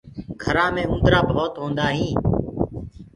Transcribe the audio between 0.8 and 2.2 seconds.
اُندرآ ڀوت هوجآندآ هينٚ